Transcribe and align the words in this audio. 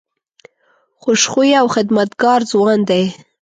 خوش 1.01 1.21
خویه 1.31 1.57
او 1.61 1.67
خدمتګار 1.75 2.39
ځوان 2.51 2.79
دی. 2.89 3.03